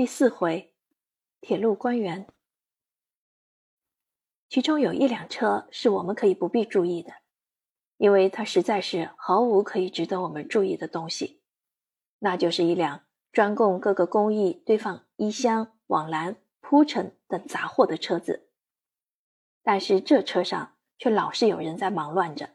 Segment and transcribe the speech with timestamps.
[0.00, 0.72] 第四回，
[1.42, 2.26] 铁路官员。
[4.48, 7.12] 其中有一辆车是我们可以不必注意的，
[7.98, 11.42] 因为它实在是毫无可以值得我们注意的东西。
[12.20, 18.48] 那就是一辆专供各个工艺堆放衣箱、网篮、铺陈等杂货的车子。
[19.62, 22.48] 但是这车上却老是有人在忙乱着，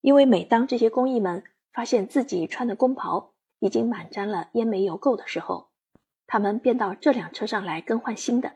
[0.00, 5.70] 因为每当这些工艺们发现自己穿的工袍已经满沾了烟煤油垢的时候，
[6.32, 8.54] 他们便到这辆车上来更换新的。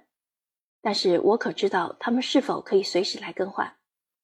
[0.81, 3.77] 但是我可知道他们是否可以随时来更换，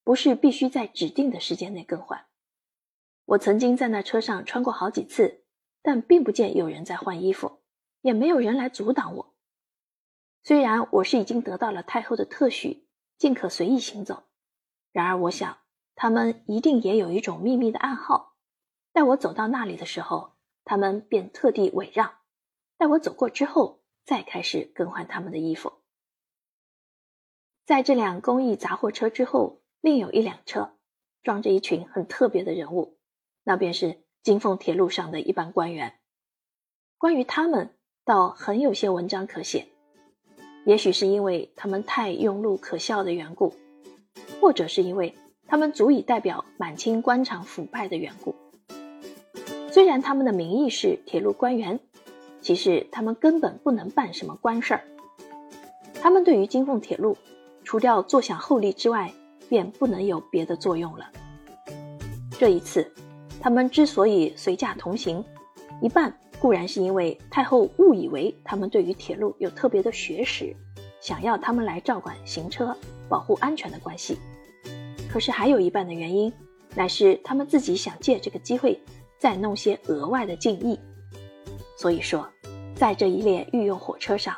[0.05, 2.25] 不是必须在指定的时间内更换。
[3.27, 5.45] 我曾经在那车上穿过好几次，
[5.83, 7.61] 但并不见有人在换衣服，
[8.01, 9.35] 也没有人来阻挡我。
[10.43, 12.89] 虽然我是已经得到了太后的特许，
[13.19, 14.23] 尽可随意行走，
[14.93, 15.59] 然而我想
[15.95, 18.35] 他们一定也有一种秘密的暗号。
[18.95, 22.22] 待我走到那里的时候，他们便特地委让；
[22.83, 25.73] 待我走过之后，再开始更换他们的衣服。
[27.65, 30.73] 在这辆公益杂货车之后，另有一辆车，
[31.23, 32.99] 装着一群很特别的人物，
[33.45, 36.01] 那便是金凤铁路上的一班官员。
[36.99, 37.73] 关于他们，
[38.05, 39.69] 倒很有些文章可写。
[40.67, 43.55] 也许是因为他们太庸碌可笑的缘故，
[44.41, 45.15] 或者是因为
[45.47, 48.35] 他们足以代表满清官场腐败的缘故。
[49.71, 51.79] 虽然他们的名义是铁路官员，
[52.43, 54.85] 其实他们根本不能办什么官事儿。
[55.95, 57.17] 他们对于金凤铁路，
[57.63, 59.11] 除掉坐享厚利之外，
[59.49, 61.07] 便不能有别的作用了。
[62.39, 62.93] 这一次，
[63.41, 65.25] 他们之所以随驾同行，
[65.81, 70.55] 一半固然是因为太后误以为他们对于铁路有特别的学识，
[71.01, 72.77] 想要他们来照管行车、
[73.09, 74.17] 保护安全的关系；
[75.09, 76.33] 可是还有一半的原因，
[76.75, 78.77] 乃是他们自己想借这个机会
[79.17, 80.77] 再弄些额外的敬意。
[81.77, 82.29] 所以说，
[82.75, 84.37] 在这一列御用火车上，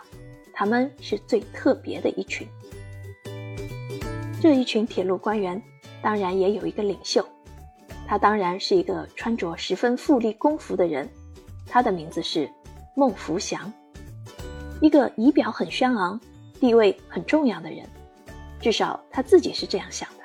[0.52, 2.46] 他们是最特别的一群。
[4.40, 5.60] 这一群铁路官员，
[6.02, 7.26] 当然也有一个领袖，
[8.06, 11.08] 他当然是一个穿着十分富丽宫服的人，
[11.66, 12.50] 他的名字是
[12.94, 13.72] 孟福祥，
[14.80, 16.20] 一个仪表很轩昂、
[16.60, 17.88] 地位很重要的人，
[18.60, 20.24] 至少他自己是这样想的。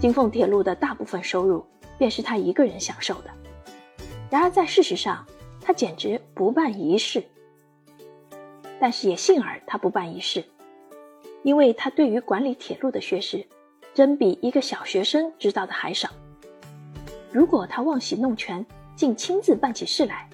[0.00, 1.62] 金凤铁路的大部分收入
[1.98, 3.30] 便是他一个人享受的，
[4.30, 5.26] 然而在事实上，
[5.70, 7.22] 他简直不办一事。
[8.80, 10.44] 但是也幸而他不办一事。
[11.44, 13.46] 因为他对于管理铁路的学识，
[13.94, 16.08] 真比一个小学生知道的还少。
[17.30, 18.66] 如果他妄喜弄权，
[18.96, 20.28] 竟亲自办起事来，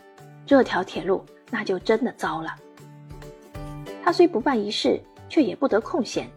[0.47, 2.57] 这条铁路那就真的糟了。
[4.03, 4.99] 他虽不办一事，
[5.29, 6.31] 却也不得空闲，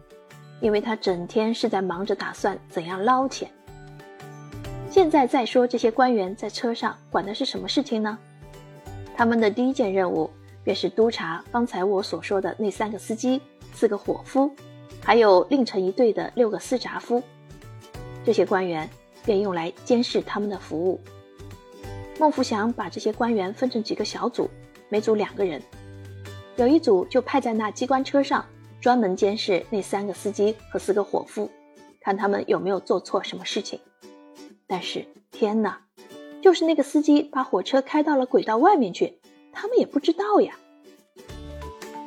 [0.60, 3.50] 因为他整天是在忙着打算怎样捞钱。
[4.90, 8.18] 现在再说这些官员在车上管的是什么事情呢？
[9.20, 10.30] 他们的第一件任务
[10.64, 13.38] 便是督查方才我所说的那三个司机。
[13.74, 14.50] 四个伙夫，
[15.04, 17.22] 还有另成一队的六个司闸夫，
[18.24, 18.88] 这些官员
[19.22, 20.98] 便用来监视他们的服务。
[22.18, 24.48] 孟福祥把这些官员分成几个小组，
[24.88, 25.62] 每组两个人，
[26.56, 28.42] 有一组就派在那机关车上，
[28.80, 31.50] 专门监视那三个司机和四个伙夫，
[32.00, 33.78] 看他们有没有做错什么事情。
[34.66, 35.78] 但是天哪，
[36.40, 39.18] 就是那个司机把火车开到了轨道外面去，
[39.52, 40.54] 他们也不知道呀。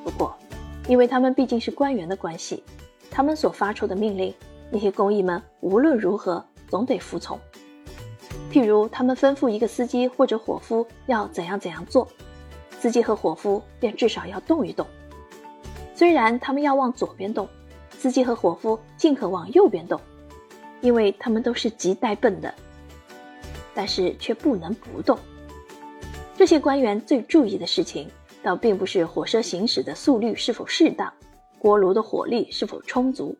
[0.03, 0.35] 不过。
[0.89, 2.61] 因为他们毕竟是官员的关系，
[3.09, 4.33] 他们所发出的命令，
[4.69, 7.39] 那些工役们无论如何总得服从。
[8.51, 12.05] 譬如他们吩咐一个司机或者伙夫要怎样怎样做，
[12.81, 14.85] 司机和伙夫便至少要动一动。
[15.95, 17.47] 虽然他们要往左边动，
[17.91, 19.97] 司机和伙夫尽可往右边动，
[20.81, 22.53] 因为他们都是极呆笨的，
[23.73, 25.17] 但是却不能不动。
[26.35, 28.09] 这些官员最注意的事情。
[28.44, 31.13] 倒并不是火车行驶的速率是否适当，
[31.59, 33.33] 锅炉的火力是否充足，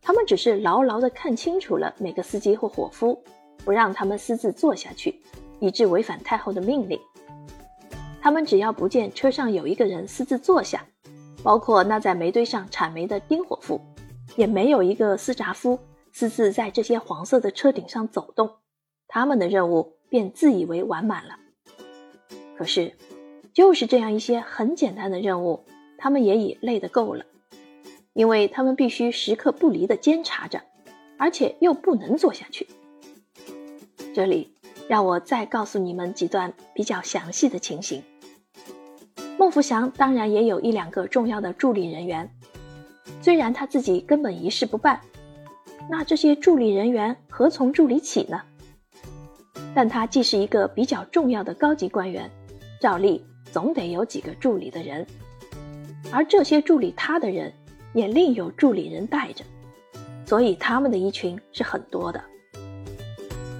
[0.00, 3.22] 他们只是牢牢地看清楚了每个司机或伙夫，
[3.62, 5.20] 不让他们私自坐下去，
[5.60, 6.98] 以致违反太后的命令。
[8.22, 10.82] 他们只要不见车上有一个人私自坐下，
[11.42, 13.78] 包括那在煤堆上铲煤的丁伙夫，
[14.36, 15.78] 也没有一个司闸夫
[16.10, 18.48] 私自在这些黄色的车顶上走动，
[19.12, 21.38] 他们的任务便自以为完满了。
[22.56, 22.94] 可是。
[23.54, 25.66] 就是这样一些很简单的任务，
[25.98, 27.26] 他们也已累得够了，
[28.14, 30.62] 因为他们必须时刻不离地监察着，
[31.18, 32.66] 而且又不能坐下去。
[34.14, 34.54] 这里
[34.88, 38.02] 让我再告诉你们几段比较详细的情形。
[39.36, 42.30] 孟福祥当然也有一两个重要的助理人员，
[43.20, 45.02] 虽然他自己根本一事不办，
[45.90, 48.40] 那这些助理人员何从助理起呢？
[49.74, 52.30] 但他既是一个比较重要的高级官员，
[52.80, 53.24] 照例。
[53.50, 55.06] 总得有几个助理的人，
[56.10, 57.52] 而这些助理他的人
[57.92, 59.44] 也另有助理人带着，
[60.24, 62.24] 所以他们的衣裙是很多的。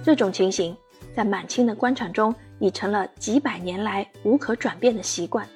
[0.03, 0.75] 这种情形
[1.15, 5.47] 在满清的官场中已成了几百年来无可转变的习惯。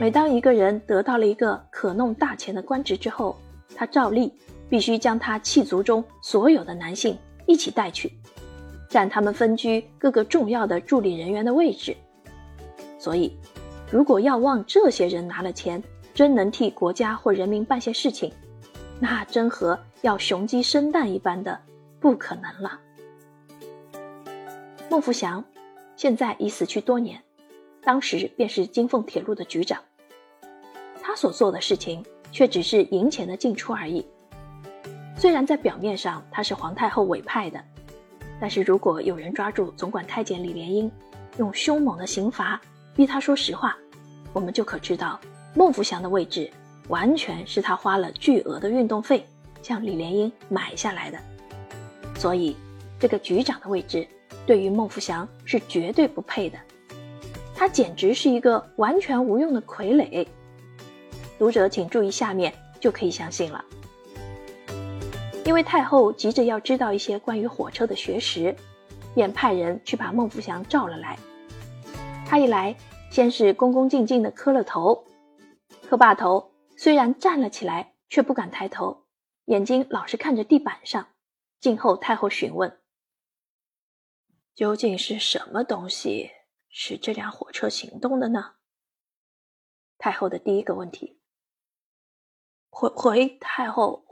[0.00, 3.36] 每当一个人得到了一个可弄大钱的官职之后，
[3.74, 4.32] 他照例
[4.70, 8.12] 必须将他气族中所有的男性一起带去，
[8.92, 11.96] 占他们分居各个重要的助理人员的位置。
[12.98, 13.34] 所以，
[13.90, 18.30] 如果要望这些人拿了钱，真能替国家或人民办些事情，
[19.00, 21.58] 那真和要雄鸡生蛋一般的
[22.00, 22.78] 不可能了。
[24.90, 25.42] 孟福祥
[25.96, 27.18] 现在已死去多年，
[27.82, 29.80] 当时便是金凤铁路的局长。
[31.00, 34.06] 他所做的事情却只是银钱的进出而已。
[35.16, 37.64] 虽然在表面上他是皇太后委派的，
[38.42, 40.90] 但是如果有人抓住总管太监李莲英，
[41.38, 42.60] 用凶猛的刑罚。
[42.96, 43.76] 逼他说实话，
[44.32, 45.20] 我们就可知道
[45.54, 46.50] 孟福祥的位置
[46.88, 49.24] 完全是他花了巨额的运动费
[49.62, 51.18] 向李莲英买下来的。
[52.16, 52.56] 所以，
[52.98, 54.04] 这个局长的位置
[54.44, 56.58] 对于孟福祥是绝对不配的。
[57.54, 60.26] 他简直是一个完全无用的傀儡。
[61.38, 63.64] 读者请注意下面就可以相信了。
[65.44, 68.56] 因为太后急着要知道一些关于火车的学识，
[69.14, 71.18] 便派人去把孟福祥召了来。
[72.26, 72.76] 他一来，
[73.10, 75.04] 先是恭恭敬敬地磕了头，
[75.88, 79.04] 磕罢头，虽然站了起来，却不敢抬头，
[79.46, 81.08] 眼睛老是看着地板上。
[81.60, 82.80] 静候太后询问
[84.54, 86.30] ：“究竟是什么东西
[86.68, 88.54] 使这辆火车行动的呢？”
[89.98, 91.20] 太后的第一个问题
[92.70, 94.11] ：“回回太后，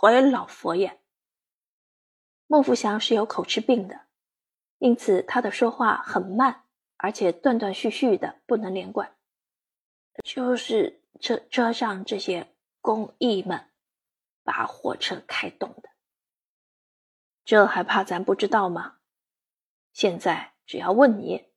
[0.00, 1.00] 回老佛爷。”
[2.48, 4.06] 孟福祥是有口吃病的，
[4.78, 6.64] 因此他的说话很慢。
[7.02, 9.16] 而且断断续续的，不能连贯。
[10.22, 13.70] 就是车车上这些工艺们
[14.44, 15.88] 把火车开动的，
[17.42, 18.98] 这还怕咱不知道吗？
[19.94, 21.48] 现在只要问你，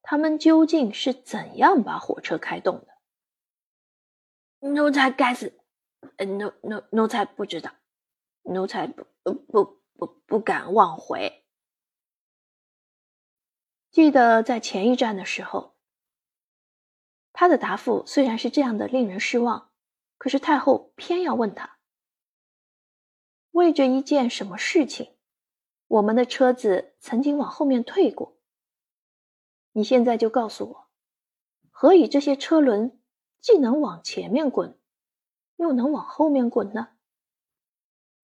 [0.00, 4.70] 他们究竟是怎样把火车开动的？
[4.70, 5.60] 奴才该死，
[6.26, 7.70] 奴奴奴才不知道，
[8.52, 11.44] 奴才不不不不敢妄回。
[13.90, 15.74] 记得在前一站的时候，
[17.32, 19.70] 他的答复虽然是这样的令人失望，
[20.18, 21.78] 可是太后偏要问他：
[23.50, 25.16] 为这一件什么事情，
[25.86, 28.36] 我们的车子曾经往后面退过。
[29.72, 30.88] 你现在就告诉我，
[31.70, 33.00] 何以这些车轮
[33.40, 34.78] 既能往前面滚，
[35.56, 36.97] 又能往后面滚呢？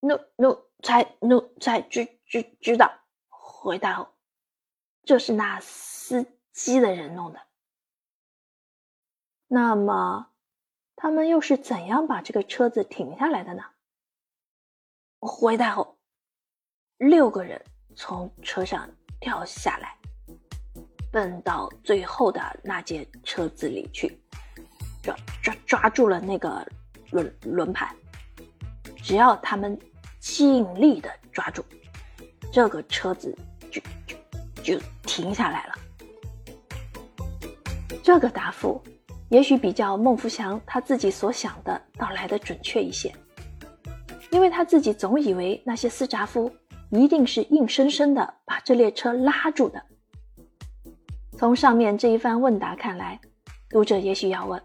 [0.05, 2.93] 奴奴才奴才知知知道，
[3.31, 4.09] 回太后。
[5.03, 7.41] 这是那司机的人弄的。
[9.49, 10.31] 那么，
[10.95, 13.62] 他们又是怎样把这个车子停下来的呢？
[15.21, 15.99] 回太后，
[16.99, 17.65] 六个人
[17.97, 18.87] 从车上
[19.21, 19.97] 跳下来，
[21.11, 24.21] 奔到最后的那节车子里去，
[25.03, 26.67] 抓抓抓住了那个
[27.11, 27.97] 轮轮盘。
[29.03, 29.79] 只要他们
[30.25, 31.62] 尽力的抓住，
[32.50, 33.37] 这个车子
[33.71, 34.17] 就就。
[34.65, 35.75] 就停下来了。
[38.03, 38.82] 这个答复
[39.29, 43.15] 也许比较孟福祥他自己所想的到来的准确一些，
[44.31, 46.51] 因为他自己总以为那些斯札夫
[46.89, 49.82] 一定是硬生生的把这列车拉住的。
[51.37, 53.20] 从上面这一番问答看来，
[53.69, 54.63] 读者也许要问：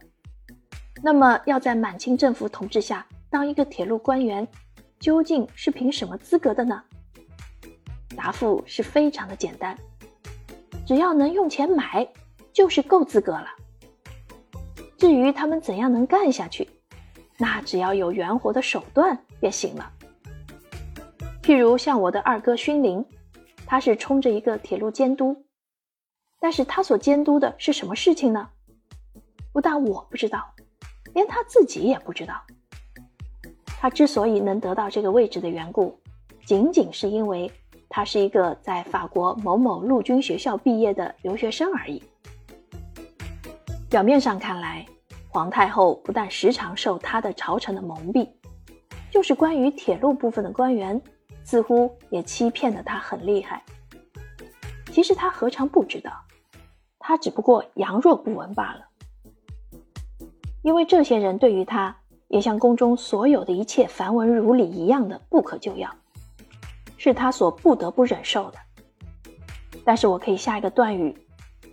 [1.04, 4.48] 那么要在满清政府统治下当一个铁路官员，
[5.00, 6.84] 究竟是凭什么资格的呢？
[8.16, 9.78] 答复是非常的简单。
[10.86, 12.08] 只要能用钱买，
[12.52, 13.48] 就是够资格了。
[14.98, 16.68] 至于他们怎样能干下去，
[17.38, 19.92] 那只要有圆活的手段便行了。
[21.42, 23.06] 譬如像我的二哥勋林，
[23.66, 25.46] 他是冲着一个铁路监督，
[26.42, 28.50] 但是他所监督的是什么事情呢？
[29.54, 30.54] 不但我不知道，
[31.14, 32.34] 连他自己也不知道。
[33.80, 35.98] 他之所以能得到这个位置的缘故，
[36.46, 37.50] 仅仅是因为。
[37.92, 42.04] 他是一个在法国某某陆军学校毕业的留学生而已。
[43.90, 44.86] 表面上看来，
[45.28, 48.30] 皇太后不但时常受他的朝臣的蒙蔽，
[49.10, 51.02] 就是关于铁路部分的官员，
[51.44, 53.64] 似乎也欺骗的他很厉害。
[54.92, 56.12] 其实他何尝不知道？
[57.00, 58.82] 他只不过佯若不闻罢了。
[60.62, 61.98] 因为这些人对于他，
[62.30, 65.94] 也像宫中所有的一切繁文缛礼一样的不可救药。
[66.96, 68.58] 是他所不得不忍受的，
[69.86, 71.16] 但是我可以下一个断语，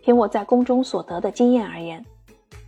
[0.00, 2.04] 凭我在宫中所得的经验而言，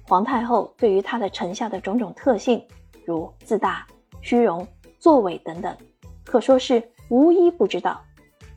[0.02, 2.61] 皇太后对于她的臣下的种种特性，
[3.04, 3.87] 如自大、
[4.21, 4.66] 虚荣、
[4.99, 5.76] 作伪等等，
[6.25, 8.02] 可说是无一不知道，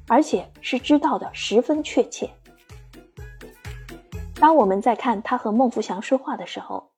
[0.07, 2.27] 而且是知道的十分确切。
[4.35, 6.89] 当我们在看他和孟福祥说话的时候，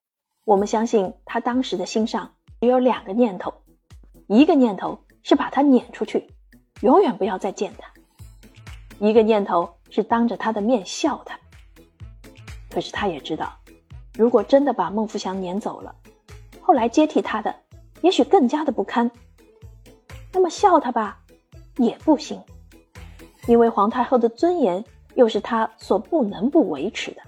[0.45, 3.53] 我们相信他当时的心上只有两个念头：
[4.27, 6.29] 一个念头是把他撵出去，
[6.81, 7.88] 永远不要再见他；
[9.00, 11.39] 一个念头是当着他的面笑他。
[12.69, 13.53] 可是他也知道，
[14.15, 15.95] 如果真的把孟福祥撵走了，
[16.62, 17.55] 后来接替他的
[18.01, 19.09] 也许更加的不堪。
[20.33, 21.19] 那么笑他吧，
[21.77, 22.41] 也不行，
[23.47, 24.83] 因为皇太后的尊严
[25.15, 27.21] 又是他所不能不维持的。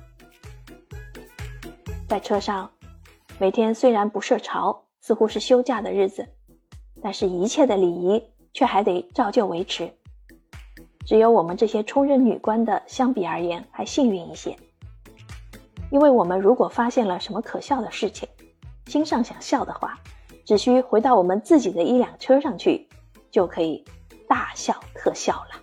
[2.07, 2.69] 在车上，
[3.37, 6.25] 每天虽然不设朝，似乎是休假的日子，
[7.01, 8.23] 但是一切的礼仪
[8.53, 9.91] 却还得照旧维持。
[11.05, 14.57] 只有我们这些充任女官的，相比而言还幸运一些，
[15.91, 18.27] 因为我们如果发现了什么可笑的事情，
[18.85, 19.99] 心上想笑的话，
[20.45, 22.87] 只需回到我们自己的一辆车上去，
[23.29, 23.83] 就可以
[24.29, 25.61] 大笑特笑了。